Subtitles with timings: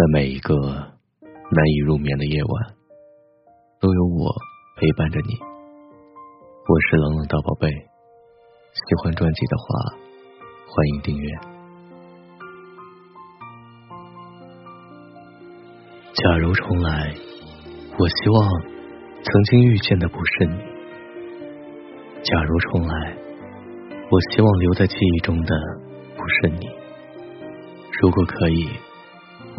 [0.00, 2.74] 在每一个难以入眠的夜晚，
[3.78, 4.34] 都有我
[4.78, 5.34] 陪伴着你。
[5.36, 9.92] 我是冷冷大宝贝，喜欢专辑的话，
[10.64, 11.28] 欢迎订阅。
[16.14, 17.14] 假如重来，
[17.98, 18.62] 我希望
[19.22, 20.56] 曾经遇见的不是你。
[22.22, 23.18] 假如重来，
[24.10, 25.54] 我希望留在记忆中的
[26.16, 26.70] 不是你。
[28.00, 28.66] 如果可以。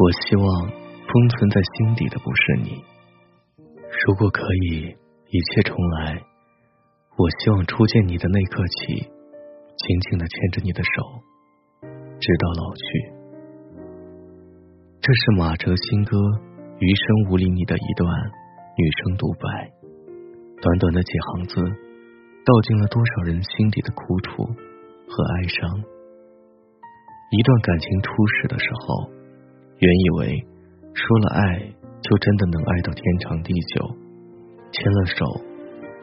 [0.02, 2.82] 我希望封存在心底的不是你。
[4.04, 4.96] 如果可以
[5.30, 6.20] 一切重来，
[7.16, 10.90] 我希望初见你的那刻起，紧紧的牵着你的手，
[12.18, 12.82] 直到老去。
[15.00, 16.16] 这是马哲新歌
[16.80, 18.10] 《余生无离你》的一段
[18.74, 19.70] 女生独白，
[20.60, 21.62] 短短的几行字，
[22.42, 24.42] 道尽了多少人心底的苦楚
[25.06, 25.62] 和哀伤。
[27.30, 29.21] 一段感情初始的时候。
[29.82, 30.46] 原以为
[30.94, 31.58] 说了爱
[32.02, 33.82] 就真的能爱到天长地久，
[34.70, 35.26] 牵了手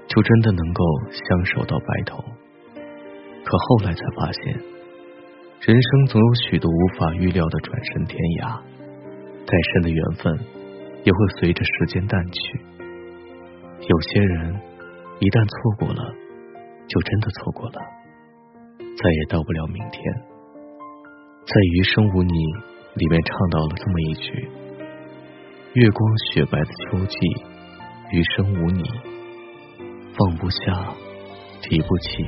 [0.06, 2.22] 就真的能够相守到白头。
[3.46, 4.54] 可后来才发现，
[5.62, 8.60] 人生总有许多无法预料的转身天涯，
[9.48, 10.38] 再深的缘分
[11.06, 12.60] 也会随着时间淡去。
[13.88, 14.60] 有些人
[15.22, 16.04] 一旦错过了，
[16.86, 17.80] 就真的错过了，
[18.78, 20.04] 再也到不了明天。
[21.46, 22.36] 在余生无你。
[23.00, 24.50] 里面唱到了这么一句
[25.72, 27.18] ：“月光雪白的秋季，
[28.12, 28.84] 余生无你，
[30.18, 30.94] 放不下，
[31.62, 32.26] 提不起，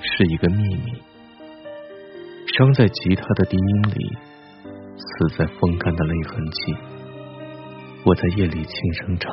[0.00, 0.92] 是一个秘密。
[2.56, 4.16] 伤在吉他的低音里，
[4.96, 6.74] 死在风干的泪痕迹。
[8.06, 9.30] 我在夜里轻声唱，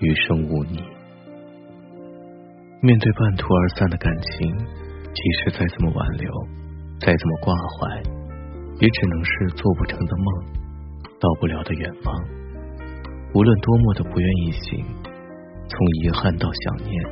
[0.00, 0.82] 余生无你。
[2.82, 6.30] 面对半途而散的感情，即使再怎么挽留，
[7.00, 8.02] 再怎么挂怀。”
[8.80, 10.26] 也只能是做不成的梦，
[11.20, 12.14] 到不了的远方。
[13.34, 14.84] 无论多么的不愿意醒，
[15.68, 17.02] 从遗憾到想念，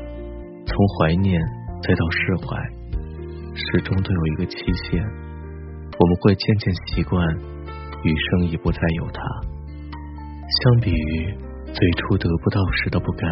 [0.66, 1.40] 从怀念
[1.82, 2.56] 再到释怀，
[3.54, 4.56] 始终都有一个期
[4.90, 5.02] 限。
[5.98, 7.26] 我们会渐渐习惯，
[8.02, 9.22] 余生已不再有他。
[10.62, 11.34] 相比于
[11.72, 13.30] 最初得不到时的不甘，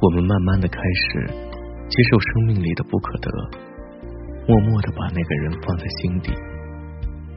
[0.00, 1.26] 我们慢慢的开始
[1.88, 3.30] 接受生命里的不可得，
[4.46, 6.32] 默默的把那个人放在心底。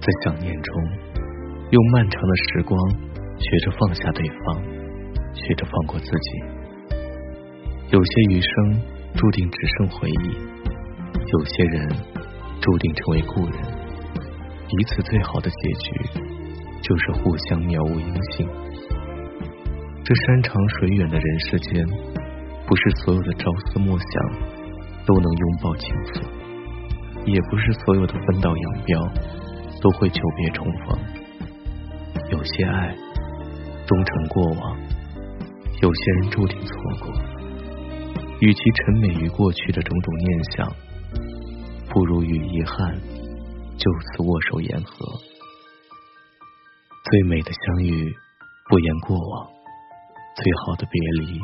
[0.01, 0.83] 在想念中，
[1.71, 2.79] 用漫长的时光
[3.37, 4.61] 学着放下对方，
[5.33, 6.29] 学着放过自己。
[7.91, 8.81] 有些余生
[9.15, 10.37] 注定只剩回忆，
[11.31, 11.89] 有些人
[12.61, 13.53] 注定成为故人。
[14.67, 16.19] 彼此最好的结局，
[16.81, 18.47] 就是互相渺无音信。
[20.03, 21.85] 这山长水远的人世间，
[22.67, 24.05] 不是所有的朝思暮想
[25.05, 26.21] 都能拥抱倾诉，
[27.25, 29.44] 也不是所有的分道扬镳。
[29.85, 30.99] 都会久别重逢，
[32.31, 32.95] 有些爱
[33.85, 34.75] 终成过往，
[35.79, 37.13] 有些人注定错过。
[38.39, 40.75] 与其沉湎于过去的种种念想，
[41.87, 42.99] 不如与遗憾
[43.77, 45.05] 就此握手言和。
[47.11, 48.11] 最美的相遇
[48.67, 49.47] 不言过往，
[50.35, 51.39] 最好的别离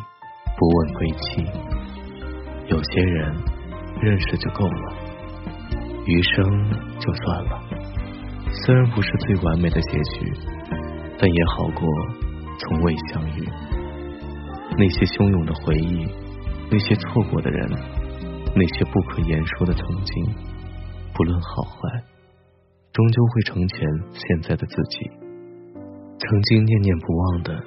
[0.58, 1.46] 不问归期。
[2.70, 3.36] 有些人
[4.02, 4.94] 认识就够了，
[6.08, 7.71] 余生就算了。
[8.54, 10.34] 虽然不是最完美的结局，
[11.18, 11.88] 但也好过
[12.60, 13.48] 从未相遇。
[14.78, 16.06] 那些汹涌的回忆，
[16.70, 17.70] 那些错过的人，
[18.56, 20.26] 那些不可言说的曾经，
[21.14, 22.04] 不论好坏，
[22.94, 23.80] 终究会成全
[24.14, 25.10] 现在的自己。
[26.20, 27.64] 曾经念念不忘的，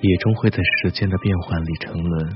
[0.00, 2.28] 也终会在时间的变换里沉沦，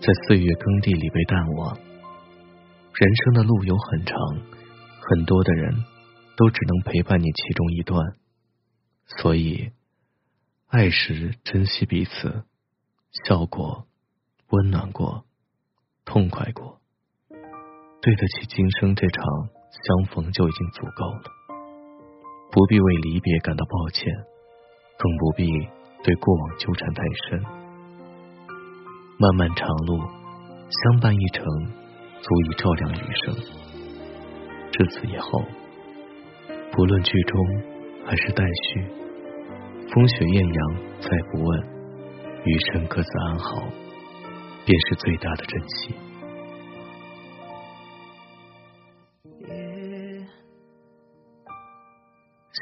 [0.00, 1.76] 在岁月耕地里被淡忘。
[1.76, 4.18] 人生的路有很长，
[5.08, 5.84] 很多的人。
[6.40, 8.14] 都只能陪伴你其中一段，
[9.04, 9.72] 所以
[10.68, 12.44] 爱时珍惜彼此，
[13.26, 13.86] 笑过，
[14.48, 15.26] 温暖过，
[16.06, 16.80] 痛快过，
[18.00, 19.22] 对得起今生这场
[19.70, 21.24] 相逢就已经足够了，
[22.50, 24.10] 不必为离别感到抱歉，
[24.96, 25.46] 更不必
[26.02, 27.44] 对过往纠缠太深。
[29.18, 29.98] 漫漫长路，
[30.70, 31.44] 相伴一程，
[32.22, 33.34] 足以照亮余生。
[34.72, 35.44] 至此以后。
[36.72, 37.46] 不论剧中
[38.06, 38.80] 还是待续，
[39.92, 41.62] 风雪艳阳再不问，
[42.44, 43.68] 余生各自安好，
[44.64, 45.94] 便是最大的珍惜。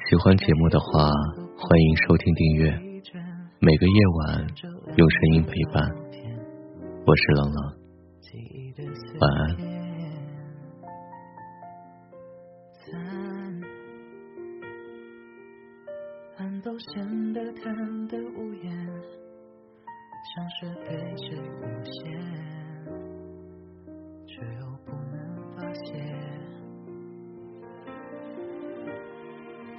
[0.08, 1.10] 喜欢节目的话，
[1.58, 2.70] 欢迎收听订阅。
[3.60, 4.46] 每个夜晚
[4.96, 5.86] 用声音陪伴，
[7.04, 7.74] 我是冷冷，
[9.20, 9.87] 晚安。
[16.78, 18.70] 显得贪得无厌，
[20.24, 22.04] 像是被谁诬陷，
[24.26, 25.16] 却又不能
[25.56, 25.86] 发现。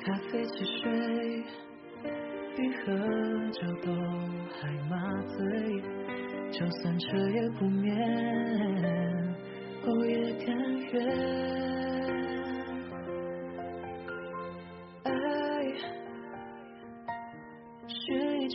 [0.04, 0.84] 咖啡、汽水、
[2.56, 2.84] 比喝
[3.51, 3.88] 酒都
[4.51, 4.60] 还
[4.90, 4.94] 麻
[5.24, 5.38] 醉，
[6.51, 7.96] 就算彻夜不眠，
[9.86, 10.48] 我也甘
[10.92, 11.88] 愿。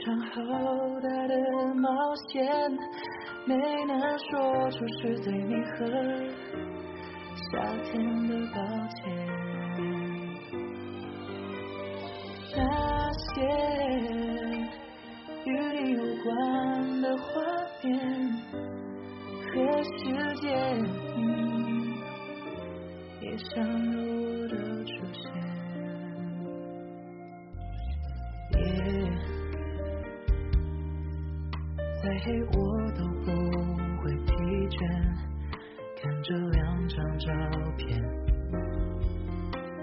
[0.04, 0.32] 场好
[1.00, 1.34] 大的
[1.76, 2.44] 冒险，
[3.46, 3.56] 没
[3.86, 5.76] 能说出是对你和
[7.36, 7.48] 夏
[7.84, 7.92] 天
[8.28, 8.56] 的抱
[8.88, 9.00] 歉。
[12.54, 12.58] 那
[13.12, 13.24] 些
[15.46, 17.24] 与你有关的画
[17.82, 17.88] 面
[19.40, 19.52] 和
[19.82, 19.88] 时
[20.42, 20.44] 间，
[23.22, 23.52] 也想
[23.90, 24.54] 如我的
[24.84, 25.24] 出现。
[32.20, 32.52] 黑我
[32.92, 33.32] 都不
[34.02, 34.32] 会疲
[34.68, 34.78] 倦，
[36.00, 37.26] 看这两张照
[37.76, 37.86] 片，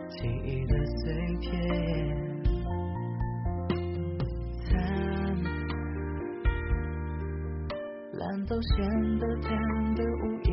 [0.10, 1.50] 记忆的碎片。
[8.14, 8.86] 蓝都显
[9.18, 9.50] 得贪
[9.96, 10.52] 得无厌，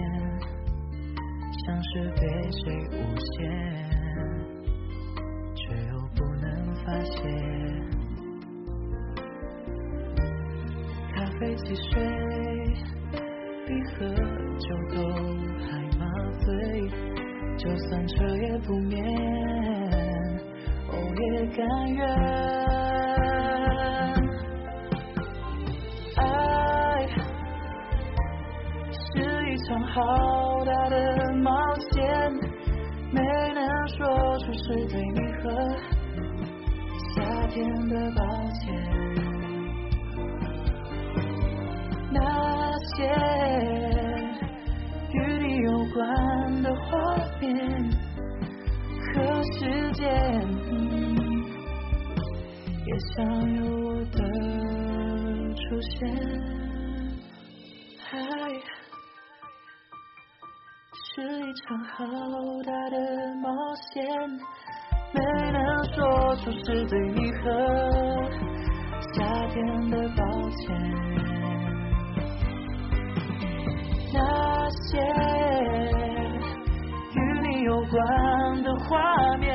[1.67, 2.97] 像是被谁诬
[21.59, 22.01] 我也甘愿。
[26.17, 26.23] 爱
[28.93, 29.03] 是
[29.51, 30.97] 一场好大的
[31.43, 31.51] 冒
[31.91, 32.33] 险，
[33.13, 33.21] 没
[33.55, 33.99] 能说
[34.39, 35.45] 出是对你和
[37.15, 37.17] 夏
[37.49, 37.57] 天
[37.89, 38.21] 的抱
[38.53, 38.63] 歉。
[42.11, 42.17] 那
[42.95, 42.97] 些
[45.13, 46.89] 与你有关的画
[47.41, 47.47] 面
[49.15, 49.59] 和时
[49.93, 50.07] 间，
[52.99, 54.19] 想有我的
[55.55, 55.97] 出现。
[58.11, 58.15] 爱
[60.93, 61.95] 是一场好
[62.65, 62.97] 大的
[63.37, 63.47] 冒
[63.93, 64.05] 险，
[65.13, 65.17] 没
[65.53, 65.57] 能
[65.95, 65.97] 说
[66.37, 67.43] 出是对你和
[69.15, 69.17] 夏
[69.49, 69.57] 天
[69.91, 70.59] 的抱歉。
[74.13, 74.17] 那
[74.71, 74.83] 些
[77.15, 77.17] 与
[77.47, 77.97] 你有关
[78.65, 79.47] 的画面。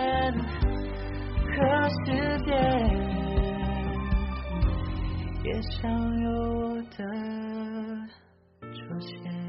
[1.55, 1.59] 和
[1.89, 2.05] 时
[2.45, 2.51] 间，
[5.53, 7.05] 也想有我的
[8.73, 9.42] 出现。